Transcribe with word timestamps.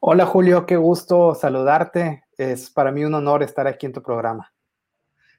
Hola 0.00 0.26
Julio, 0.26 0.66
qué 0.66 0.76
gusto 0.76 1.34
saludarte. 1.34 2.24
Es 2.36 2.70
para 2.70 2.92
mí 2.92 3.04
un 3.04 3.14
honor 3.14 3.42
estar 3.42 3.66
aquí 3.66 3.86
en 3.86 3.92
tu 3.92 4.02
programa. 4.02 4.52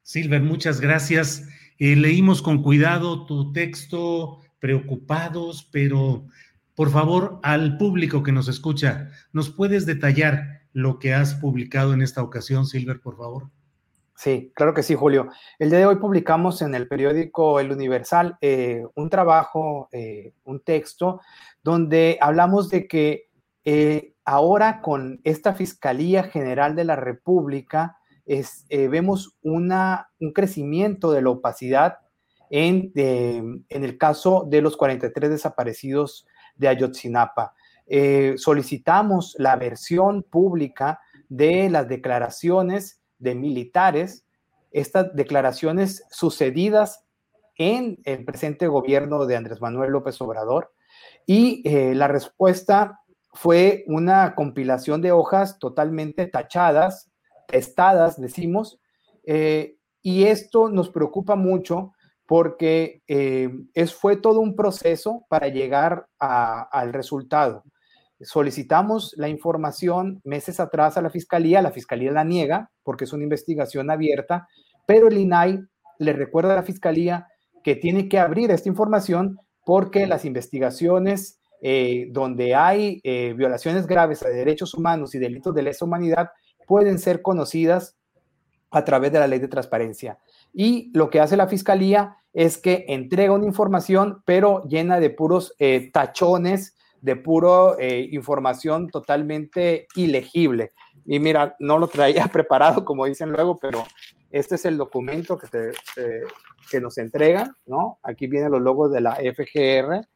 Silver, 0.04 0.42
muchas 0.42 0.82
gracias. 0.82 1.48
Eh, 1.78 1.96
leímos 1.96 2.42
con 2.42 2.62
cuidado 2.62 3.26
tu 3.26 3.54
texto, 3.54 4.40
preocupados, 4.60 5.70
pero 5.72 6.26
por 6.76 6.90
favor, 6.90 7.40
al 7.44 7.78
público 7.78 8.24
que 8.24 8.32
nos 8.32 8.48
escucha, 8.48 9.10
¿nos 9.34 9.50
puedes 9.50 9.86
detallar 9.86 10.62
lo 10.74 11.00
que 11.00 11.14
has 11.14 11.36
publicado 11.36 11.94
en 11.94 12.02
esta 12.02 12.24
ocasión, 12.24 12.66
Silver, 12.66 13.02
por 13.02 13.18
favor? 13.18 13.50
Sí, 14.16 14.52
claro 14.54 14.74
que 14.74 14.84
sí, 14.84 14.96
Julio. 14.96 15.30
El 15.60 15.70
día 15.70 15.80
de 15.80 15.86
hoy 15.86 15.96
publicamos 15.96 16.62
en 16.62 16.76
el 16.76 16.90
periódico 16.90 17.60
El 17.62 17.72
Universal 17.72 18.38
eh, 18.42 18.84
un 18.96 19.10
trabajo, 19.10 19.88
eh, 19.94 20.34
un 20.44 20.60
texto, 20.60 21.22
donde 21.64 22.18
hablamos 22.20 22.70
de 22.70 22.86
que 22.86 23.29
eh, 23.66 24.14
ahora 24.26 24.82
con 24.82 25.22
esta 25.24 25.54
Fiscalía 25.54 26.24
General 26.24 26.76
de 26.76 26.84
la 26.84 26.96
República 26.96 27.98
es, 28.26 28.66
vemos 28.70 29.38
un 29.42 29.74
crecimiento 30.36 31.12
de 31.12 31.24
la 31.24 31.32
opacidad 31.32 31.98
en, 32.52 32.92
el 32.96 33.98
caso 33.98 34.46
de 34.48 34.62
los 34.62 34.78
43 34.78 35.32
desaparecidos 35.32 36.28
de 36.56 36.68
Ayotzinapa. 36.68 37.56
solicitamos 38.38 39.36
la 39.40 39.56
versión 39.56 40.22
pública 40.22 41.00
de 41.28 41.72
las 41.72 41.88
declaraciones 41.88 43.02
de 43.20 43.36
militares, 43.36 44.26
estas 44.72 45.14
declaraciones 45.16 46.04
sucedidas 46.10 47.06
en 47.58 48.00
el 48.06 48.26
presente 48.26 48.68
gobierno 48.68 49.26
de 49.26 49.36
Andrés 49.36 49.62
Manuel 49.62 49.92
López 49.92 50.20
Obrador. 50.22 50.74
Y 51.26 51.62
eh, 51.66 51.94
la 51.94 52.08
respuesta 52.08 52.99
fue 53.34 53.84
una 53.88 54.36
compilación 54.36 55.02
de 55.02 55.12
hojas 55.12 55.60
totalmente 55.60 56.28
tachadas, 56.28 57.12
testadas, 57.48 58.20
decimos, 58.20 58.80
eh, 59.26 59.76
y 60.02 60.26
esto 60.26 60.70
nos 60.70 60.90
preocupa 60.90 61.36
mucho 61.36 61.94
porque 62.26 63.02
eh, 63.08 63.50
es, 63.74 63.94
fue 63.94 64.16
todo 64.16 64.40
un 64.40 64.56
proceso 64.56 65.26
para 65.30 65.48
llegar 65.48 66.08
al 66.20 66.94
resultado. 66.94 67.64
Solicitamos 68.22 69.14
la 69.18 69.30
información 69.30 70.22
meses 70.24 70.60
atrás 70.60 70.98
a 70.98 71.02
la 71.02 71.10
fiscalía, 71.10 71.62
la 71.62 71.72
fiscalía 71.72 72.12
la 72.12 72.24
niega 72.24 72.70
porque 72.84 73.06
es 73.06 73.14
una 73.14 73.24
investigación 73.24 73.90
abierta, 73.90 74.48
pero 74.86 75.08
el 75.08 75.18
INAI 75.18 75.60
le 75.98 76.14
recuerda 76.14 76.54
a 76.54 76.58
la 76.58 76.64
fiscalía 76.64 77.28
que 77.64 77.76
tiene 77.76 78.08
que 78.10 78.20
abrir 78.20 78.52
esta 78.52 78.70
información 78.70 79.40
porque 79.66 80.06
las 80.06 80.26
investigaciones 80.26 81.39
eh, 81.62 82.08
donde 82.12 82.56
hay 82.56 83.02
eh, 83.04 83.34
violaciones 83.36 83.86
graves 83.86 84.24
a 84.24 84.30
derechos 84.30 84.74
humanos 84.74 85.14
y 85.14 85.20
delitos 85.20 85.54
de 85.54 85.64
lesa 85.64 85.86
humanidad 85.86 86.30
pueden 86.68 87.00
ser 87.00 87.22
conocidas 87.22 87.98
a 88.72 88.86
través 88.86 89.12
de 89.12 89.20
la 89.20 89.28
ley 89.28 89.40
de 89.40 89.48
transparencia. 89.48 90.20
Y 90.54 90.92
lo 90.94 91.10
que 91.10 91.20
hace 91.20 91.38
la 91.38 91.48
fiscalía 91.48 92.18
es 92.34 92.58
que 92.58 92.86
entrega 92.88 93.34
una 93.34 93.46
información, 93.46 94.22
pero 94.26 94.64
llena 94.68 95.00
de 95.00 95.10
puros 95.10 95.56
eh, 95.60 95.90
tachones 95.92 96.76
de 97.02 97.16
puro 97.16 97.80
eh, 97.80 98.08
información 98.12 98.90
totalmente 98.90 99.88
ilegible. 99.96 100.72
Y 101.06 101.20
mira, 101.20 101.56
no 101.60 101.80
lo 101.80 101.88
traía 101.88 102.28
preparado, 102.32 102.86
como 102.86 103.06
dicen 103.06 103.32
luego, 103.32 103.58
pero 103.58 103.86
este 104.32 104.56
es 104.56 104.66
el 104.66 104.78
documento 104.78 105.38
que, 105.38 105.48
te, 105.48 105.72
que 106.70 106.80
nos 106.80 106.98
entrega, 106.98 107.56
¿no? 107.66 108.00
Aquí 108.04 108.28
vienen 108.28 108.52
los 108.52 108.62
logos 108.62 108.92
de 108.92 109.02
la 109.02 109.16
FGR 109.16 110.08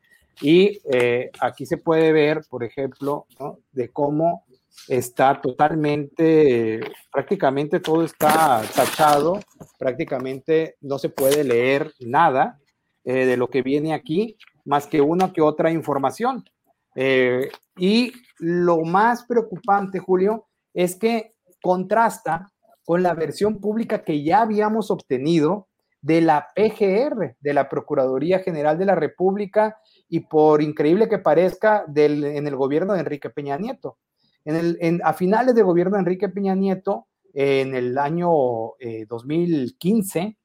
y 0.41 0.79
eh, 0.91 1.31
aquí 1.39 1.65
se 1.65 1.77
puede 1.77 2.11
ver, 2.11 2.41
por 2.49 2.63
ejemplo, 2.63 3.27
de 3.71 3.89
cómo 3.89 4.45
está 4.87 5.39
totalmente, 5.39 6.79
prácticamente 7.11 7.79
todo 7.79 8.03
está 8.03 8.61
tachado, 8.75 9.39
prácticamente 9.77 10.75
no 10.81 10.97
se 10.97 11.09
puede 11.09 11.43
leer 11.43 11.93
nada 11.99 12.59
eh, 13.03 13.25
de 13.25 13.37
lo 13.37 13.49
que 13.49 13.61
viene 13.61 13.93
aquí, 13.93 14.37
más 14.65 14.87
que 14.87 15.01
una 15.01 15.31
que 15.31 15.41
otra 15.41 15.71
información. 15.71 16.43
Eh, 16.95 17.49
y 17.77 18.13
lo 18.39 18.81
más 18.81 19.25
preocupante, 19.25 19.99
Julio, 19.99 20.47
es 20.73 20.95
que 20.95 21.33
contrasta 21.61 22.51
con 22.83 23.03
la 23.03 23.13
versión 23.13 23.59
pública 23.59 24.03
que 24.03 24.23
ya 24.23 24.41
habíamos 24.41 24.91
obtenido 24.91 25.67
de 26.01 26.19
la 26.19 26.47
PGR, 26.53 27.37
de 27.39 27.53
la 27.53 27.69
Procuraduría 27.69 28.39
General 28.39 28.77
de 28.77 28.85
la 28.85 28.95
República, 28.95 29.77
y 30.09 30.21
por 30.21 30.61
increíble 30.61 31.09
que 31.09 31.19
parezca, 31.19 31.85
en 31.95 32.47
el 32.47 32.55
gobierno 32.55 32.93
de 32.93 32.99
Enrique 32.99 33.29
Peña 33.29 33.57
Nieto. 33.57 33.97
A 35.03 35.13
finales 35.13 35.55
del 35.55 35.63
gobierno 35.63 35.93
de 35.93 36.01
Enrique 36.01 36.29
Peña 36.29 36.55
Nieto, 36.55 37.07
en 37.33 37.75
el 37.75 37.97
año 37.97 38.29
2015, 39.07 40.19
eh, 40.19 40.37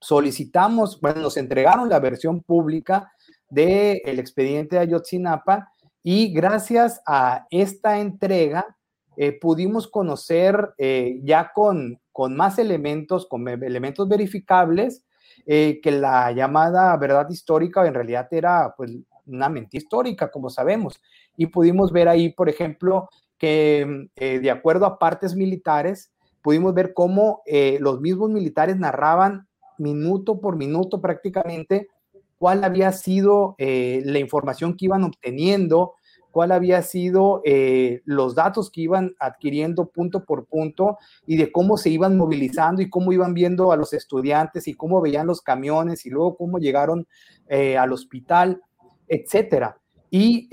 solicitamos, 0.00 1.00
bueno, 1.00 1.20
nos 1.20 1.36
entregaron 1.36 1.88
la 1.88 1.98
versión 1.98 2.42
pública 2.42 3.12
del 3.48 4.00
el 4.04 4.18
expediente 4.18 4.76
de 4.76 4.82
Ayotzinapa 4.82 5.72
y 6.02 6.32
gracias 6.32 7.02
a 7.06 7.46
esta 7.50 7.98
entrega 7.98 8.76
eh, 9.16 9.38
pudimos 9.38 9.88
conocer 9.88 10.72
eh, 10.78 11.20
ya 11.24 11.52
con, 11.52 12.00
con, 12.12 12.36
más 12.36 12.58
elementos, 12.58 13.26
con 13.26 13.46
elementos 13.48 14.08
verificables, 14.08 15.04
eh, 15.46 15.80
que 15.82 15.90
la 15.90 16.32
llamada 16.32 16.96
verdad 16.96 17.28
histórica 17.30 17.86
en 17.86 17.94
realidad 17.94 18.28
era 18.30 18.74
pues 18.76 18.96
una 19.26 19.48
mentira 19.48 19.82
histórica, 19.82 20.30
como 20.30 20.50
sabemos. 20.50 21.00
Y 21.36 21.46
pudimos 21.46 21.92
ver 21.92 22.08
ahí, 22.08 22.30
por 22.32 22.48
ejemplo, 22.48 23.08
que 23.38 24.08
de 24.16 24.50
acuerdo 24.50 24.84
a 24.84 24.98
partes 24.98 25.34
militares, 25.34 26.12
pudimos 26.42 26.74
ver 26.74 26.92
cómo 26.94 27.42
eh, 27.46 27.78
los 27.80 28.00
mismos 28.00 28.30
militares 28.30 28.76
narraban 28.76 29.46
minuto 29.78 30.40
por 30.40 30.56
minuto 30.56 31.00
prácticamente 31.00 31.88
cuál 32.38 32.64
había 32.64 32.92
sido 32.92 33.54
eh, 33.58 34.02
la 34.04 34.18
información 34.18 34.76
que 34.76 34.86
iban 34.86 35.04
obteniendo, 35.04 35.94
cuál 36.30 36.52
había 36.52 36.82
sido 36.82 37.42
eh, 37.44 38.02
los 38.04 38.34
datos 38.34 38.70
que 38.70 38.82
iban 38.82 39.14
adquiriendo 39.18 39.88
punto 39.88 40.24
por 40.24 40.46
punto 40.46 40.98
y 41.26 41.36
de 41.36 41.50
cómo 41.52 41.76
se 41.76 41.90
iban 41.90 42.16
movilizando 42.16 42.82
y 42.82 42.90
cómo 42.90 43.12
iban 43.12 43.34
viendo 43.34 43.72
a 43.72 43.76
los 43.76 43.92
estudiantes 43.92 44.68
y 44.68 44.74
cómo 44.74 45.00
veían 45.00 45.26
los 45.26 45.42
camiones 45.42 46.06
y 46.06 46.10
luego 46.10 46.36
cómo 46.36 46.58
llegaron 46.58 47.06
al 47.78 47.92
hospital, 47.92 48.62
etcétera. 49.08 49.76
Y, 50.08 50.48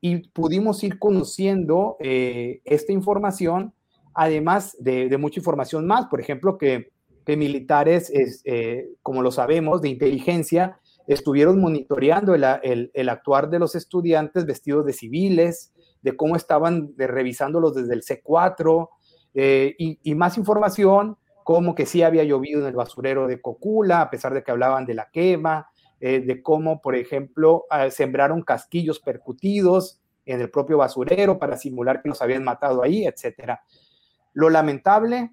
y, 0.00 0.28
pudimos 0.28 0.82
ir 0.84 0.98
conociendo 0.98 1.96
esta 2.00 2.92
información 2.92 3.72
además 4.18 4.76
de, 4.80 5.16
mucha 5.16 5.38
información 5.38 5.86
más, 5.86 6.06
por 6.06 6.20
ejemplo, 6.20 6.58
que, 6.58 6.90
militares, 7.28 8.10
eh, 8.44 8.88
como 9.02 9.22
lo 9.22 9.30
sabemos, 9.30 9.80
de 9.80 9.90
inteligencia, 9.90 10.80
estuvieron 11.08 11.58
monitoreando 11.58 12.34
el, 12.34 13.08
actuar 13.08 13.48
de 13.48 13.58
los 13.58 13.74
estudiantes 13.74 14.44
vestidos 14.44 14.84
de 14.84 14.92
civiles, 14.92 15.72
de 16.02 16.16
cómo 16.16 16.36
estaban 16.36 16.92
revisándolos 16.96 17.74
desde 17.74 17.94
el 17.94 18.02
C4, 18.02 18.90
eh, 19.34 19.74
y, 19.78 20.14
más 20.14 20.36
información, 20.36 21.16
como 21.44 21.74
que 21.74 21.86
sí 21.86 22.02
había 22.02 22.24
llovido 22.24 22.60
en 22.60 22.66
el 22.66 22.76
basurero 22.76 23.26
de 23.26 23.40
Cocula, 23.40 24.02
a 24.02 24.10
pesar 24.10 24.34
de 24.34 24.44
que 24.44 24.50
hablaban 24.50 24.84
de 24.84 24.94
la 24.94 25.08
quema, 25.10 25.68
eh, 25.98 26.20
de 26.20 26.42
cómo, 26.42 26.82
por 26.82 26.94
ejemplo, 26.94 27.64
ah, 27.70 27.90
sembraron 27.90 28.42
casquillos 28.42 29.00
percutidos 29.00 30.00
en 30.26 30.42
el 30.42 30.50
propio 30.50 30.76
basurero 30.76 31.38
para 31.38 31.56
simular 31.56 32.02
que 32.02 32.10
los 32.10 32.20
habían 32.20 32.44
matado 32.44 32.82
ahí, 32.82 33.06
etcétera. 33.06 33.62
Lo 34.34 34.50
lamentable 34.50 35.32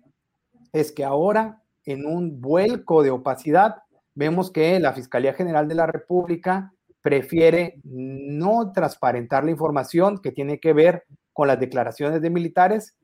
es 0.71 0.93
que 0.93 1.03
ahora, 1.03 1.61
en 1.83 2.05
un 2.05 2.39
vuelco 2.39 3.03
de 3.03 3.11
opacidad, 3.11 3.83
vemos 4.15 4.51
que 4.51 4.79
la 4.79 4.93
Fiscalía 4.93 5.33
General 5.33 5.67
de 5.67 5.75
la 5.75 5.85
República 5.85 6.73
prefiere 7.01 7.79
no 7.83 8.71
transparentar 8.71 9.43
la 9.43 9.51
información 9.51 10.17
que 10.17 10.31
tiene 10.31 10.59
que 10.59 10.73
ver 10.73 11.03
con 11.33 11.47
las 11.47 11.59
declaraciones 11.59 12.21
de 12.21 12.29
militares, 12.29 12.97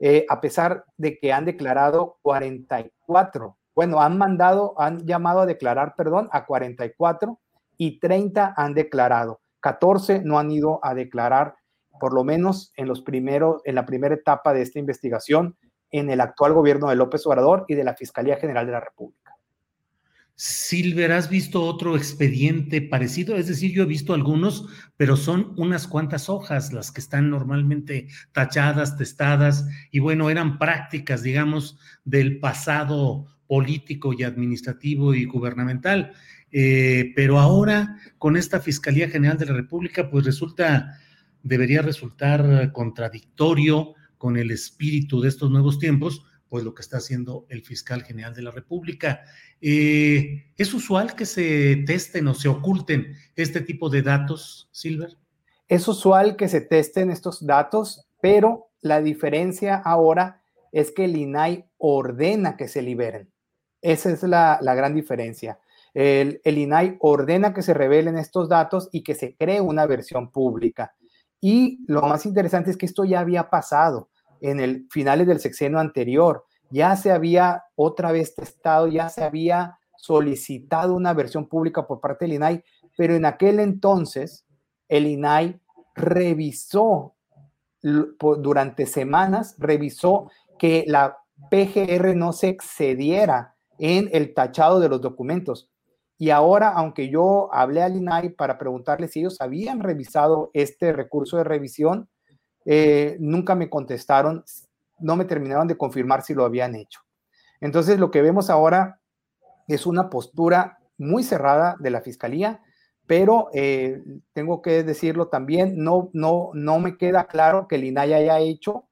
eh, 0.00 0.26
a 0.28 0.40
pesar 0.40 0.84
de 0.98 1.18
que 1.18 1.32
han 1.32 1.46
declarado 1.46 2.18
44. 2.22 3.56
Bueno, 3.74 4.00
han 4.02 4.18
mandado, 4.18 4.74
han 4.78 5.06
llamado 5.06 5.40
a 5.40 5.46
declarar, 5.46 5.94
perdón, 5.96 6.28
a 6.32 6.44
44 6.44 7.38
y 7.78 7.98
30 7.98 8.54
han 8.56 8.74
declarado. 8.74 9.40
14 9.60 10.22
no 10.22 10.38
han 10.38 10.50
ido 10.50 10.80
a 10.82 10.94
declarar 10.94 11.54
por 11.98 12.12
lo 12.12 12.24
menos 12.24 12.72
en 12.76 12.88
los 12.88 13.02
primeros, 13.02 13.62
en 13.64 13.74
la 13.74 13.86
primera 13.86 14.14
etapa 14.14 14.52
de 14.52 14.62
esta 14.62 14.78
investigación, 14.78 15.56
en 15.90 16.10
el 16.10 16.20
actual 16.20 16.52
gobierno 16.52 16.88
de 16.88 16.96
López 16.96 17.26
Obrador 17.26 17.64
y 17.68 17.74
de 17.74 17.84
la 17.84 17.94
Fiscalía 17.94 18.36
General 18.36 18.66
de 18.66 18.72
la 18.72 18.80
República. 18.80 19.25
Silver, 20.38 21.12
¿has 21.12 21.30
visto 21.30 21.62
otro 21.62 21.96
expediente 21.96 22.82
parecido? 22.82 23.36
Es 23.36 23.48
decir, 23.48 23.72
yo 23.72 23.84
he 23.84 23.86
visto 23.86 24.12
algunos, 24.12 24.66
pero 24.98 25.16
son 25.16 25.54
unas 25.56 25.88
cuantas 25.88 26.28
hojas 26.28 26.74
las 26.74 26.92
que 26.92 27.00
están 27.00 27.30
normalmente 27.30 28.08
tachadas, 28.32 28.98
testadas, 28.98 29.66
y 29.90 29.98
bueno, 29.98 30.28
eran 30.28 30.58
prácticas, 30.58 31.22
digamos, 31.22 31.78
del 32.04 32.38
pasado 32.38 33.26
político 33.46 34.12
y 34.12 34.24
administrativo 34.24 35.14
y 35.14 35.24
gubernamental. 35.24 36.12
Eh, 36.52 37.12
pero 37.16 37.38
ahora, 37.38 37.96
con 38.18 38.36
esta 38.36 38.60
Fiscalía 38.60 39.08
General 39.08 39.38
de 39.38 39.46
la 39.46 39.54
República, 39.54 40.10
pues 40.10 40.26
resulta 40.26 40.98
debería 41.42 41.80
resultar 41.80 42.72
contradictorio 42.72 43.94
con 44.18 44.36
el 44.36 44.50
espíritu 44.50 45.20
de 45.20 45.28
estos 45.28 45.50
nuevos 45.50 45.78
tiempos, 45.78 46.24
pues 46.56 46.64
lo 46.64 46.72
que 46.72 46.80
está 46.80 46.96
haciendo 46.96 47.44
el 47.50 47.62
fiscal 47.62 48.02
general 48.02 48.32
de 48.32 48.40
la 48.40 48.50
República. 48.50 49.20
Eh, 49.60 50.54
¿Es 50.56 50.72
usual 50.72 51.14
que 51.14 51.26
se 51.26 51.84
testen 51.86 52.26
o 52.28 52.32
se 52.32 52.48
oculten 52.48 53.14
este 53.34 53.60
tipo 53.60 53.90
de 53.90 54.00
datos, 54.00 54.70
Silver? 54.72 55.18
Es 55.68 55.86
usual 55.86 56.34
que 56.34 56.48
se 56.48 56.62
testen 56.62 57.10
estos 57.10 57.44
datos, 57.44 58.08
pero 58.22 58.70
la 58.80 59.02
diferencia 59.02 59.74
ahora 59.76 60.40
es 60.72 60.92
que 60.92 61.04
el 61.04 61.18
INAI 61.18 61.68
ordena 61.76 62.56
que 62.56 62.68
se 62.68 62.80
liberen. 62.80 63.30
Esa 63.82 64.10
es 64.10 64.22
la, 64.22 64.58
gran 64.62 64.94
diferencia. 64.94 65.60
El, 65.92 66.40
el 66.42 66.56
INAI 66.56 66.96
ordena 67.00 67.52
que 67.52 67.60
se 67.60 67.74
revelen 67.74 68.16
estos 68.16 68.48
datos 68.48 68.88
y 68.92 69.02
que 69.02 69.14
se 69.14 69.36
cree 69.36 69.60
una 69.60 69.84
versión 69.84 70.30
pública. 70.30 70.94
Y 71.38 71.84
lo 71.86 72.00
más 72.00 72.24
interesante 72.24 72.70
es 72.70 72.78
que 72.78 72.86
esto 72.86 73.04
ya 73.04 73.20
había 73.20 73.50
pasado 73.50 74.08
en 74.40 74.60
el 74.60 74.86
finales 74.90 75.26
del 75.26 75.40
sexenio 75.40 75.78
anterior. 75.78 76.44
Ya 76.70 76.96
se 76.96 77.12
había 77.12 77.64
otra 77.74 78.12
vez 78.12 78.34
testado, 78.34 78.88
ya 78.88 79.08
se 79.08 79.24
había 79.24 79.78
solicitado 79.96 80.94
una 80.94 81.14
versión 81.14 81.48
pública 81.48 81.86
por 81.86 82.00
parte 82.00 82.24
del 82.24 82.34
INAI, 82.34 82.64
pero 82.96 83.14
en 83.14 83.24
aquel 83.24 83.60
entonces 83.60 84.46
el 84.88 85.06
INAI 85.06 85.60
revisó 85.94 87.14
durante 87.82 88.86
semanas, 88.86 89.54
revisó 89.58 90.30
que 90.58 90.84
la 90.86 91.18
PGR 91.50 92.16
no 92.16 92.32
se 92.32 92.48
excediera 92.48 93.54
en 93.78 94.08
el 94.12 94.34
tachado 94.34 94.80
de 94.80 94.88
los 94.88 95.00
documentos. 95.00 95.70
Y 96.18 96.30
ahora, 96.30 96.70
aunque 96.70 97.10
yo 97.10 97.52
hablé 97.52 97.82
al 97.82 97.96
INAI 97.96 98.30
para 98.30 98.58
preguntarles 98.58 99.12
si 99.12 99.20
ellos 99.20 99.40
habían 99.40 99.80
revisado 99.80 100.50
este 100.54 100.92
recurso 100.92 101.36
de 101.36 101.44
revisión, 101.44 102.08
eh, 102.68 103.16
nunca 103.20 103.54
me 103.54 103.70
contestaron, 103.70 104.44
no 104.98 105.14
me 105.14 105.24
terminaron 105.24 105.68
de 105.68 105.78
confirmar 105.78 106.22
si 106.22 106.34
lo 106.34 106.44
habían 106.44 106.74
hecho. 106.74 107.00
Entonces, 107.60 108.00
lo 108.00 108.10
que 108.10 108.22
vemos 108.22 108.50
ahora 108.50 109.00
es 109.68 109.86
una 109.86 110.10
postura 110.10 110.78
muy 110.98 111.22
cerrada 111.22 111.76
de 111.78 111.90
la 111.90 112.00
Fiscalía, 112.00 112.60
pero 113.06 113.50
eh, 113.54 114.02
tengo 114.32 114.62
que 114.62 114.82
decirlo 114.82 115.28
también, 115.28 115.76
no, 115.78 116.10
no, 116.12 116.50
no 116.54 116.80
me 116.80 116.96
queda 116.96 117.28
claro 117.28 117.68
que 117.68 117.76
el 117.76 117.84
INAI 117.84 118.14
haya 118.14 118.40
hecho 118.40 118.88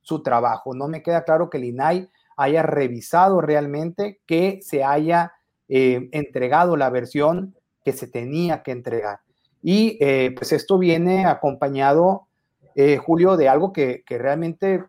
su 0.00 0.22
trabajo, 0.22 0.74
no 0.74 0.88
me 0.88 1.02
queda 1.02 1.24
claro 1.24 1.50
que 1.50 1.58
el 1.58 1.64
INAI 1.64 2.10
haya 2.38 2.62
revisado 2.62 3.42
realmente 3.42 4.22
que 4.26 4.60
se 4.62 4.82
haya 4.82 5.32
eh, 5.68 6.08
entregado 6.12 6.76
la 6.76 6.88
versión 6.88 7.54
que 7.84 7.92
se 7.92 8.08
tenía 8.08 8.62
que 8.62 8.72
entregar. 8.72 9.20
Y 9.62 9.98
pues 10.34 10.52
esto 10.52 10.76
viene 10.76 11.24
acompañado, 11.24 12.28
eh, 12.74 12.96
Julio, 12.98 13.36
de 13.36 13.48
algo 13.48 13.72
que, 13.72 14.02
realmente 14.08 14.84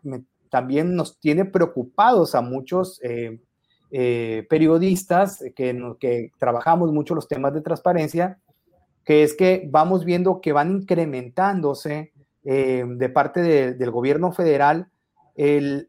también 0.50 0.94
nos 0.94 1.18
tiene 1.18 1.44
preocupados 1.44 2.34
a 2.34 2.40
muchos 2.40 3.00
periodistas 3.90 5.44
que, 5.54 5.96
que 6.00 6.30
trabajamos 6.38 6.92
mucho 6.92 7.14
los 7.14 7.28
temas 7.28 7.54
de 7.54 7.60
transparencia, 7.60 8.38
que 9.04 9.22
es 9.22 9.34
que 9.34 9.68
vamos 9.70 10.04
viendo 10.04 10.40
que 10.40 10.52
van 10.52 10.72
incrementándose 10.72 12.12
de 12.42 13.10
parte 13.12 13.74
del 13.74 13.90
gobierno 13.90 14.32
federal 14.32 14.88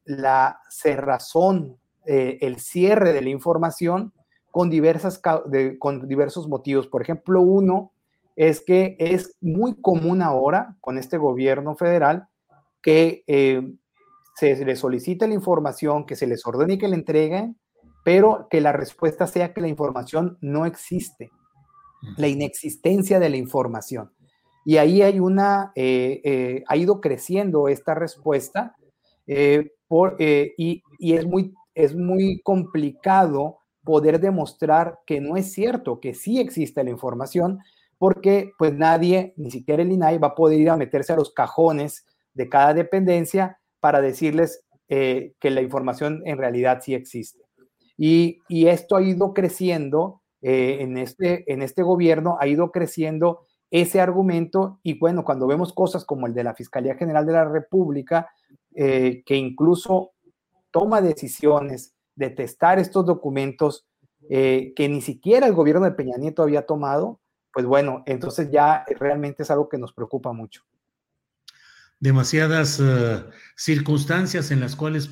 la 0.05 0.59
cerrazón, 0.69 1.77
el 2.05 2.59
cierre 2.59 3.13
de 3.13 3.21
la 3.21 3.29
información 3.29 4.11
con, 4.51 4.69
diversas, 4.69 5.21
con 5.79 6.07
diversos 6.07 6.47
motivos. 6.47 6.87
Por 6.87 7.01
ejemplo, 7.03 7.41
uno 7.41 7.91
es 8.37 8.61
que 8.61 8.95
es 8.99 9.35
muy 9.41 9.81
común 9.81 10.21
ahora 10.21 10.77
con 10.79 10.99
este 10.99 11.17
gobierno 11.17 11.75
federal 11.75 12.27
que 12.83 13.23
eh, 13.25 13.73
se 14.35 14.63
les 14.63 14.79
solicite 14.79 15.27
la 15.27 15.33
información, 15.33 16.05
que 16.05 16.15
se 16.15 16.27
les 16.27 16.45
ordene 16.45 16.75
y 16.75 16.77
que 16.77 16.87
la 16.87 16.95
entreguen, 16.95 17.57
pero 18.05 18.47
que 18.49 18.61
la 18.61 18.71
respuesta 18.71 19.25
sea 19.25 19.53
que 19.53 19.61
la 19.61 19.67
información 19.67 20.37
no 20.39 20.67
existe, 20.67 21.31
la 22.15 22.27
inexistencia 22.27 23.19
de 23.19 23.29
la 23.31 23.37
información. 23.37 24.11
Y 24.63 24.77
ahí 24.77 25.01
hay 25.01 25.19
una, 25.19 25.71
eh, 25.73 26.21
eh, 26.23 26.63
ha 26.67 26.77
ido 26.77 27.01
creciendo 27.01 27.67
esta 27.69 27.95
respuesta 27.95 28.75
por, 29.87 30.15
y, 30.19 30.83
y, 30.99 31.13
es, 31.13 31.25
muy, 31.25 31.55
es 31.73 31.95
muy 31.95 32.39
complicado 32.43 33.57
poder 33.83 34.19
demostrar 34.19 34.99
que 35.07 35.19
no 35.21 35.37
es 35.37 35.51
cierto, 35.51 35.99
que 35.99 36.13
sí 36.13 36.39
existe 36.39 36.83
la 36.83 36.91
información, 36.91 37.59
porque 37.97 38.51
pues 38.57 38.73
nadie, 38.73 39.33
ni 39.37 39.51
siquiera 39.51 39.81
el 39.81 39.91
INAI, 39.91 40.17
va 40.17 40.29
a 40.29 40.35
poder 40.35 40.59
ir 40.59 40.69
a 40.69 40.77
meterse 40.77 41.13
a 41.13 41.15
los 41.15 41.33
cajones 41.33 42.05
de 42.33 42.49
cada 42.49 42.73
dependencia 42.73 43.59
para 43.79 44.01
decirles 44.01 44.63
eh, 44.89 45.33
que 45.39 45.49
la 45.49 45.61
información 45.61 46.21
en 46.25 46.37
realidad 46.37 46.79
sí 46.81 46.93
existe. 46.93 47.43
Y, 47.97 48.39
esto 48.67 48.95
ha 48.95 49.01
ido 49.01 49.33
creciendo 49.33 50.21
eh, 50.41 50.77
en, 50.81 50.97
este, 50.97 51.51
en 51.51 51.61
este 51.61 51.81
gobierno, 51.81 52.37
ha 52.39 52.47
ido 52.47 52.71
creciendo 52.71 53.41
ese 53.71 53.99
argumento 53.99 54.79
y 54.83 54.97
bueno, 54.97 55.25
cuando 55.25 55.47
vemos 55.47 55.73
cosas 55.73 56.05
como 56.05 56.27
el 56.27 56.33
de 56.33 56.43
la 56.43 56.53
Fiscalía 56.53 56.95
General 56.95 57.25
de 57.25 57.33
la 57.33 57.43
República, 57.43 58.29
eh, 58.75 59.23
que 59.25 59.35
incluso 59.35 60.11
toma 60.71 61.01
decisiones 61.01 61.95
de 62.15 62.29
testar 62.29 62.79
estos 62.79 63.05
documentos 63.05 63.85
que 64.29 64.89
ni 64.89 64.99
siquiera 64.99 65.47
el 65.47 65.53
gobierno 65.53 65.85
de 65.85 65.93
Peña 65.93 66.17
Nieto 66.17 66.43
había 66.43 66.65
tomado, 66.65 67.21
pues 67.51 67.65
bueno, 67.65 68.03
entonces 68.05 68.49
ya 68.51 68.85
realmente 68.99 69.43
es 69.43 69.51
algo 69.51 69.67
que 69.69 69.77
nos 69.77 69.93
preocupa 69.93 70.33
mucho. 70.33 70.63
demasiadas 71.99 72.79
eh, 72.79 73.23
circunstancias 73.55 74.51
en 74.51 74.59
las 74.59 74.75
cuales 74.75 75.09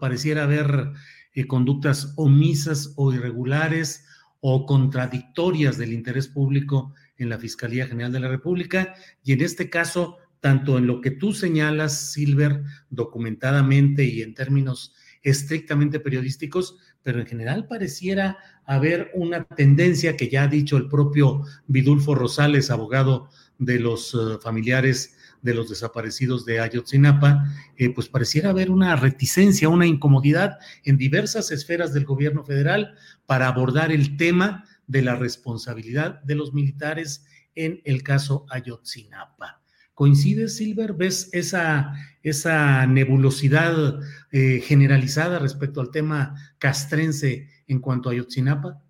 pareciera 0.00 0.44
haber 0.44 0.92
eh, 1.34 1.46
conductas 1.46 2.12
omisas 2.16 2.92
o 2.96 3.12
irregulares 3.12 4.06
o 4.40 4.66
contradictorias 4.66 5.78
del 5.78 5.92
interés 5.92 6.28
público 6.28 6.94
en 7.16 7.28
la 7.28 7.38
Fiscalía 7.38 7.86
General 7.86 8.12
de 8.12 8.20
la 8.20 8.28
República 8.28 8.94
y 9.24 9.32
en 9.32 9.40
este 9.40 9.68
caso, 9.68 10.18
tanto 10.40 10.78
en 10.78 10.86
lo 10.86 11.00
que 11.00 11.10
tú 11.10 11.32
señalas, 11.32 12.12
Silver, 12.12 12.62
documentadamente 12.90 14.04
y 14.04 14.22
en 14.22 14.34
términos 14.34 14.94
estrictamente 15.22 16.00
periodísticos, 16.00 16.76
pero 17.02 17.20
en 17.20 17.26
general 17.26 17.66
pareciera 17.66 18.38
haber 18.64 19.10
una 19.14 19.44
tendencia 19.44 20.16
que 20.16 20.28
ya 20.28 20.44
ha 20.44 20.48
dicho 20.48 20.76
el 20.76 20.88
propio 20.88 21.42
Vidulfo 21.66 22.14
Rosales, 22.14 22.70
abogado 22.70 23.28
de 23.58 23.80
los 23.80 24.14
eh, 24.14 24.38
familiares 24.42 25.16
de 25.42 25.54
los 25.54 25.68
desaparecidos 25.68 26.44
de 26.44 26.60
Ayotzinapa, 26.60 27.44
eh, 27.76 27.90
pues 27.90 28.08
pareciera 28.08 28.50
haber 28.50 28.70
una 28.70 28.96
reticencia, 28.96 29.68
una 29.68 29.86
incomodidad 29.86 30.58
en 30.84 30.96
diversas 30.96 31.50
esferas 31.50 31.92
del 31.92 32.04
gobierno 32.04 32.44
federal 32.44 32.94
para 33.26 33.48
abordar 33.48 33.92
el 33.92 34.16
tema 34.16 34.64
de 34.86 35.02
la 35.02 35.14
responsabilidad 35.16 36.20
de 36.22 36.34
los 36.34 36.52
militares 36.52 37.24
en 37.54 37.80
el 37.84 38.02
caso 38.02 38.46
Ayotzinapa. 38.50 39.62
¿Coincides, 39.98 40.58
Silver? 40.58 40.92
¿Ves 40.92 41.28
esa, 41.32 41.92
esa 42.22 42.86
nebulosidad 42.86 43.98
eh, 44.30 44.60
generalizada 44.60 45.40
respecto 45.40 45.80
al 45.80 45.90
tema 45.90 46.36
castrense 46.60 47.48
en 47.66 47.80
cuanto 47.80 48.08
a 48.08 48.12
Ayotzinapa? 48.12 48.80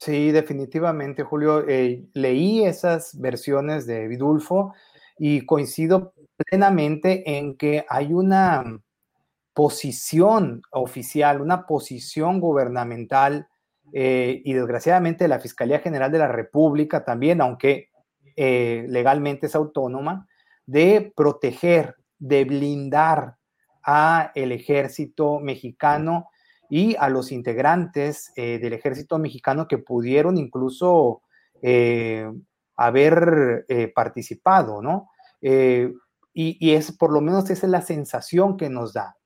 Sí, 0.00 0.32
definitivamente, 0.32 1.22
Julio. 1.22 1.68
Eh, 1.68 2.04
leí 2.14 2.64
esas 2.64 3.16
versiones 3.20 3.86
de 3.86 4.08
Vidulfo 4.08 4.74
y 5.16 5.46
coincido 5.46 6.14
plenamente 6.36 7.38
en 7.38 7.56
que 7.56 7.86
hay 7.88 8.12
una 8.12 8.64
posición 9.54 10.62
oficial, 10.72 11.42
una 11.42 11.64
posición 11.64 12.40
gubernamental 12.40 13.46
eh, 13.92 14.42
y 14.44 14.52
desgraciadamente 14.52 15.28
la 15.28 15.38
Fiscalía 15.38 15.78
General 15.78 16.10
de 16.10 16.18
la 16.18 16.26
República 16.26 17.04
también, 17.04 17.40
aunque 17.40 17.88
legalmente 18.36 19.46
es 19.46 19.54
autónoma, 19.54 20.26
de 20.70 21.12
proteger, 21.16 21.96
de 22.18 22.44
blindar 22.44 23.36
a 23.82 24.30
el 24.34 24.52
ejército 24.52 25.40
mexicano 25.40 26.28
y 26.68 26.94
a 26.96 27.08
los 27.08 27.32
integrantes 27.32 28.32
eh, 28.36 28.58
del 28.58 28.74
ejército 28.74 29.18
mexicano 29.18 29.66
que 29.66 29.78
pudieron 29.78 30.36
incluso 30.36 31.22
haber 32.74 33.66
participado, 33.94 34.80
¿no? 34.80 35.10
y, 35.42 35.86
y, 36.32 36.70
es 36.72 36.90
por 36.92 37.12
lo 37.12 37.20
menos 37.20 37.50
esa 37.50 37.66
es 37.66 37.70
la 37.70 37.82
sensación 37.82 38.56
que 38.56 38.70
nos 38.70 38.94
da, 38.94 39.18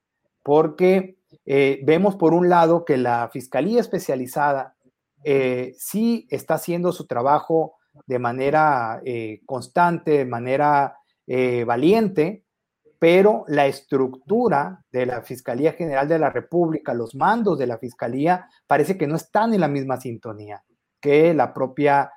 porque 0.43 1.17
eh, 1.47 1.81
vemos 1.85 2.17
por 2.17 2.33
un 2.33 2.49
lado 2.49 2.85
que 2.85 2.97
la 2.97 3.29
Fiscalía 3.33 3.81
Especializada 3.81 4.77
eh, 5.25 5.75
sí 5.79 6.27
está 6.31 6.55
haciendo 6.55 6.93
su 6.93 7.07
trabajo 7.07 7.75
de 8.07 8.19
manera 8.19 9.01
eh, 9.05 9.41
constante, 9.47 10.13
de 10.19 10.25
manera 10.25 10.97
valiente, 11.27 12.45
pero 12.99 13.45
la 13.49 13.67
estructura 13.67 14.85
de 14.91 15.07
la 15.07 15.23
Fiscalía 15.23 15.73
General 15.73 16.09
de 16.09 16.19
la 16.19 16.31
República, 16.31 16.95
los 16.95 17.15
mandos 17.15 17.59
de 17.59 17.67
la 17.67 17.79
Fiscalía, 17.79 18.49
parece 18.67 18.97
que 18.97 19.07
no 19.07 19.17
están 19.17 19.55
en 19.55 19.61
la 19.61 19.69
misma 19.69 20.01
sintonía 20.01 20.63
que 21.01 21.35
la 21.35 21.53
propia 21.53 22.11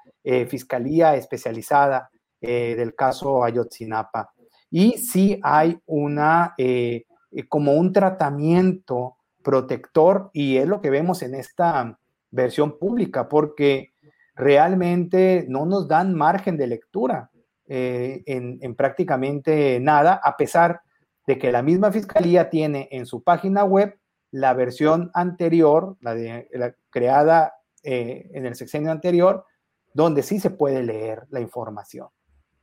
Fiscalía 0.48 1.16
Especializada 1.16 2.10
del 2.40 2.96
caso 2.96 3.44
Ayotzinapa. 3.44 4.34
Y 4.70 4.98
sí 4.98 5.40
hay 5.44 5.80
una 5.86 6.54
eh, 6.58 7.46
como 7.50 7.74
un 7.74 7.94
tratamiento 7.94 9.18
protector 9.44 10.30
y 10.34 10.58
es 10.58 10.68
lo 10.68 10.82
que 10.82 10.90
vemos 10.90 11.22
en 11.22 11.36
esta 11.36 11.98
versión 12.32 12.78
pública, 12.78 13.30
porque 13.30 13.94
realmente 14.36 15.46
no 15.48 15.66
nos 15.66 15.88
dan 15.88 16.14
margen 16.14 16.58
de 16.58 16.68
lectura 16.68 17.32
eh, 17.68 18.24
en, 18.26 18.76
prácticamente 18.76 19.80
nada, 19.82 20.22
a 20.24 20.38
pesar 20.38 20.82
de 21.26 21.38
que 21.38 21.52
la 21.52 21.62
misma 21.62 21.92
fiscalía 21.92 22.50
tiene 22.50 22.88
en 22.92 23.06
su 23.06 23.24
página 23.24 23.66
web 23.66 24.00
la 24.32 24.54
versión 24.54 25.12
anterior, 25.14 25.98
la, 26.00 26.16
de, 26.16 26.48
la 26.54 26.74
creada 26.90 27.54
eh, 27.84 28.30
en 28.34 28.46
el 28.46 28.56
sexenio 28.56 28.92
anterior, 28.92 29.46
donde 29.94 30.24
sí 30.24 30.40
se 30.40 30.50
puede 30.50 30.84
leer 30.84 31.28
la 31.30 31.42
información. 31.42 32.08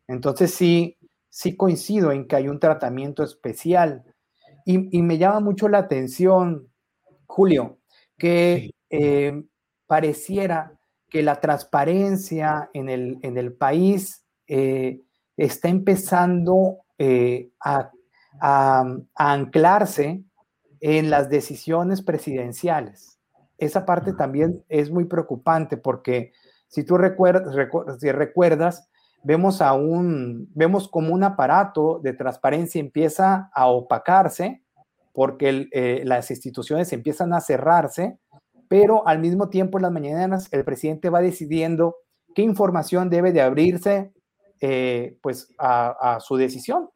Entonces 0.08 0.54
sí, 0.54 0.96
sí 1.28 1.56
coincido 1.56 2.10
en 2.10 2.26
que 2.26 2.36
hay 2.36 2.48
un 2.48 2.58
tratamiento 2.58 3.22
especial 3.22 4.04
y, 4.64 5.02
me 5.02 5.18
llama 5.18 5.40
mucho 5.40 5.68
la 5.68 5.78
atención, 5.78 6.72
Julio, 7.26 7.80
que 8.16 8.70
eh, 8.88 9.44
pareciera 9.86 10.78
que 11.10 11.22
la 11.22 11.38
transparencia 11.38 12.70
en 12.72 12.88
el, 12.88 13.18
en 13.20 13.36
el 13.36 13.52
país 13.52 14.23
eh, 14.46 15.00
está 15.36 15.68
empezando 15.68 16.78
eh, 16.98 17.50
a, 17.60 17.90
anclarse 19.14 20.24
en 20.80 21.08
las 21.08 21.30
decisiones 21.30 22.02
presidenciales. 22.02 23.20
Esa 23.58 23.86
parte 23.86 24.12
también 24.12 24.64
es 24.68 24.90
muy 24.90 25.04
preocupante 25.04 25.76
porque 25.76 26.32
si 26.66 26.82
tú 26.82 26.98
recuerdas, 26.98 27.54
si 28.00 28.10
recuerdas 28.10 28.88
vemos 29.22 29.62
a 29.62 29.72
un, 29.72 30.50
vemos 30.54 30.88
como 30.88 31.14
un 31.14 31.24
aparato 31.24 32.00
de 32.02 32.12
transparencia 32.12 32.80
empieza 32.80 33.50
a 33.54 33.66
opacarse 33.68 34.62
porque 35.12 35.68
eh, 35.72 36.02
las 36.04 36.30
instituciones 36.30 36.92
empiezan 36.92 37.32
a 37.32 37.40
cerrarse, 37.40 38.18
pero 38.68 39.06
al 39.06 39.20
mismo 39.20 39.48
tiempo 39.48 39.78
en 39.78 39.82
las 39.82 39.92
mañanas 39.92 40.48
el 40.52 40.64
presidente 40.64 41.08
va 41.08 41.22
decidiendo 41.22 41.96
qué 42.34 42.42
información 42.42 43.08
debe 43.10 43.32
de 43.32 43.40
abrirse 43.40 44.12
eh, 44.60 45.16
pues 45.22 45.52
a, 45.58 46.18
su 46.20 46.36
decisión. 46.36 46.90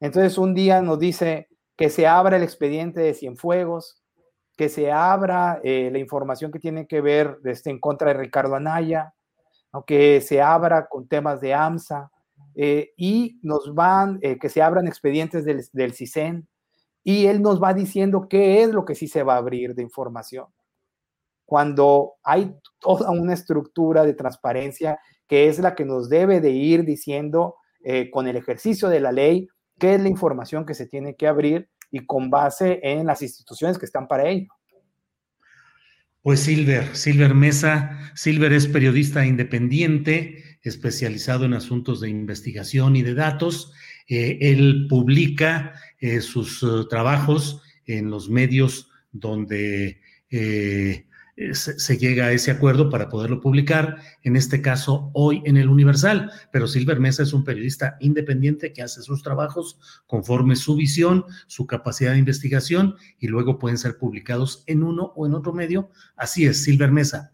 Entonces 0.00 0.38
un 0.38 0.54
día 0.54 0.82
nos 0.82 0.98
dice 0.98 1.48
que 1.76 1.90
se 1.90 2.06
abra 2.06 2.36
el 2.36 2.42
expediente 2.42 3.00
de 3.00 3.14
Cienfuegos, 3.14 4.02
que 4.56 4.68
se 4.68 4.90
abra 4.90 5.60
eh, 5.62 5.90
la 5.92 5.98
información 5.98 6.50
que 6.50 6.58
tiene 6.58 6.86
que 6.86 7.00
ver 7.00 7.38
este, 7.44 7.70
en 7.70 7.80
contra 7.80 8.08
de 8.08 8.18
Ricardo 8.18 8.54
Anaya, 8.54 9.14
que 9.86 10.20
se 10.20 10.40
abra 10.40 10.86
con 10.88 11.06
temas 11.06 11.40
de 11.40 11.54
AMSA 11.54 12.10
eh, 12.54 12.92
y 12.96 13.38
nos 13.42 13.74
van, 13.74 14.18
que 14.20 14.48
se 14.48 14.62
abran 14.62 14.88
expedientes 14.88 15.44
del, 15.44 15.64
del 15.72 15.94
CISEN 15.94 16.48
y 17.04 17.26
él 17.26 17.40
nos 17.40 17.62
va 17.62 17.72
diciendo 17.72 18.28
qué 18.28 18.62
es 18.62 18.70
lo 18.70 18.84
que 18.84 18.94
sí 18.94 19.08
se 19.08 19.22
va 19.22 19.34
a 19.34 19.38
abrir 19.38 19.74
de 19.74 19.82
información. 19.82 20.46
Cuando 21.46 22.16
hay 22.22 22.54
toda 22.78 23.10
una 23.10 23.32
estructura 23.32 24.04
de 24.04 24.12
transparencia 24.12 25.00
que 25.28 25.48
es 25.48 25.58
la 25.58 25.74
que 25.74 25.84
nos 25.84 26.08
debe 26.08 26.40
de 26.40 26.50
ir 26.50 26.84
diciendo 26.84 27.56
eh, 27.84 28.10
con 28.10 28.26
el 28.26 28.36
ejercicio 28.36 28.88
de 28.88 29.00
la 29.00 29.12
ley 29.12 29.48
qué 29.78 29.94
es 29.94 30.00
la 30.00 30.08
información 30.08 30.66
que 30.66 30.74
se 30.74 30.86
tiene 30.86 31.14
que 31.14 31.28
abrir 31.28 31.68
y 31.90 32.04
con 32.06 32.30
base 32.30 32.80
en 32.82 33.06
las 33.06 33.22
instituciones 33.22 33.78
que 33.78 33.86
están 33.86 34.08
para 34.08 34.28
ello. 34.28 34.48
Pues 36.22 36.40
Silver, 36.40 36.96
Silver 36.96 37.34
Mesa, 37.34 38.12
Silver 38.14 38.52
es 38.52 38.66
periodista 38.66 39.24
independiente, 39.24 40.58
especializado 40.62 41.44
en 41.44 41.54
asuntos 41.54 42.00
de 42.00 42.10
investigación 42.10 42.96
y 42.96 43.02
de 43.02 43.14
datos. 43.14 43.72
Eh, 44.08 44.38
él 44.40 44.86
publica 44.90 45.74
eh, 46.00 46.20
sus 46.20 46.66
trabajos 46.90 47.62
en 47.86 48.10
los 48.10 48.28
medios 48.28 48.90
donde 49.12 50.00
se, 51.52 51.98
llega 51.98 52.26
a 52.26 52.32
ese 52.32 52.50
acuerdo 52.50 52.90
para 52.90 53.08
poderlo 53.08 53.40
publicar, 53.40 53.96
en 54.22 54.36
este 54.36 54.60
caso 54.60 55.10
hoy 55.14 55.42
en 55.44 55.56
el 55.56 55.68
Universal. 55.68 56.30
Pero 56.52 56.66
Silver 56.66 56.98
Mesa 56.98 57.22
es 57.22 57.32
un 57.32 57.44
periodista 57.44 57.96
independiente 58.00 58.72
que 58.72 58.82
hace 58.82 59.02
sus 59.02 59.22
trabajos 59.22 59.78
conforme 60.06 60.56
su 60.56 60.74
visión, 60.74 61.24
su 61.46 61.66
capacidad 61.66 62.12
de 62.12 62.18
investigación 62.18 62.96
y 63.18 63.28
luego 63.28 63.58
pueden 63.58 63.78
ser 63.78 63.98
publicados 63.98 64.64
en 64.66 64.82
uno 64.82 65.12
o 65.16 65.26
en 65.26 65.34
otro 65.34 65.52
medio. 65.52 65.90
Así 66.16 66.44
es, 66.46 66.64
Silver 66.64 66.90
Mesa. 66.90 67.32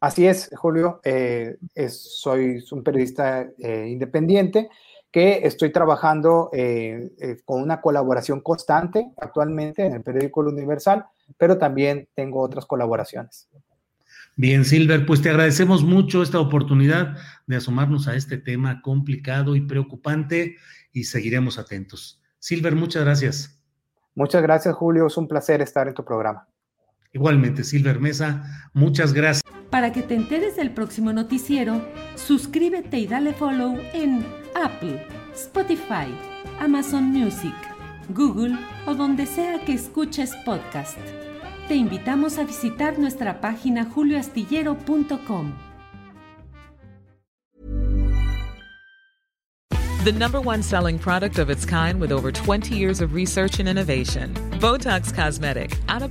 Así 0.00 0.26
es, 0.26 0.50
Julio. 0.56 1.00
Eh, 1.04 1.56
soy 1.88 2.62
un 2.72 2.82
periodista 2.82 3.48
eh, 3.58 3.86
independiente 3.88 4.68
que 5.10 5.40
estoy 5.44 5.70
trabajando 5.70 6.50
con 7.44 7.62
una 7.62 7.80
colaboración 7.80 8.40
constante 8.40 9.12
actualmente 9.16 9.86
en 9.86 9.92
el 9.92 10.02
periódico 10.02 10.40
Universal 10.40 11.06
pero 11.38 11.58
también 11.58 12.08
tengo 12.14 12.40
otras 12.40 12.66
colaboraciones. 12.66 13.48
Bien, 14.36 14.64
Silver, 14.64 15.06
pues 15.06 15.22
te 15.22 15.30
agradecemos 15.30 15.84
mucho 15.84 16.22
esta 16.22 16.40
oportunidad 16.40 17.16
de 17.46 17.56
asomarnos 17.56 18.08
a 18.08 18.16
este 18.16 18.36
tema 18.36 18.82
complicado 18.82 19.54
y 19.54 19.60
preocupante 19.60 20.56
y 20.92 21.04
seguiremos 21.04 21.58
atentos. 21.58 22.20
Silver, 22.40 22.74
muchas 22.74 23.04
gracias. 23.04 23.60
Muchas 24.14 24.42
gracias, 24.42 24.74
Julio. 24.74 25.06
Es 25.06 25.16
un 25.16 25.28
placer 25.28 25.60
estar 25.60 25.86
en 25.88 25.94
tu 25.94 26.04
programa. 26.04 26.48
Igualmente, 27.12 27.62
Silver 27.62 28.00
Mesa, 28.00 28.70
muchas 28.72 29.12
gracias. 29.12 29.42
Para 29.70 29.92
que 29.92 30.02
te 30.02 30.14
enteres 30.14 30.56
del 30.56 30.72
próximo 30.72 31.12
noticiero, 31.12 31.80
suscríbete 32.16 32.98
y 32.98 33.06
dale 33.06 33.32
follow 33.32 33.76
en 33.92 34.24
Apple, 34.60 35.06
Spotify, 35.32 36.12
Amazon 36.60 37.04
Music, 37.04 37.54
Google 38.08 38.58
o 38.86 38.94
donde 38.94 39.26
sea 39.26 39.60
que 39.64 39.74
escuches 39.74 40.34
podcast. 40.44 40.98
Te 41.68 41.74
invitamos 41.74 42.38
a 42.38 42.44
visitar 42.44 42.98
nuestra 42.98 43.40
página 43.40 43.84
julioastillero.com. 43.86 45.54
The 50.04 50.12
number 50.12 50.38
one 50.38 50.62
selling 50.62 50.98
product 50.98 51.38
of 51.38 51.48
its 51.48 51.64
kind 51.64 51.98
with 51.98 52.12
over 52.12 52.30
20 52.30 52.76
years 52.76 53.00
of 53.00 53.14
research 53.14 53.58
and 53.58 53.66
innovation. 53.66 54.34
Botox 54.60 55.10
Cosmetic, 55.14 55.78
out 55.88 56.02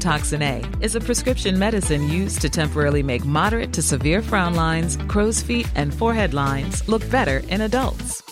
toxin 0.00 0.42
A, 0.42 0.62
is 0.80 0.94
a 0.94 1.00
prescription 1.00 1.58
medicine 1.58 2.08
used 2.08 2.40
to 2.42 2.48
temporarily 2.48 3.02
make 3.02 3.24
moderate 3.24 3.72
to 3.72 3.82
severe 3.82 4.22
frown 4.22 4.54
lines, 4.54 4.96
crow's 5.08 5.42
feet, 5.42 5.68
and 5.74 5.92
forehead 5.92 6.34
lines 6.34 6.88
look 6.88 7.02
better 7.10 7.42
in 7.48 7.62
adults. 7.62 8.31